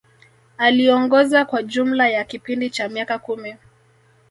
[0.57, 3.55] Aliongoza kwa jumla ya kipindi cha miaka kumi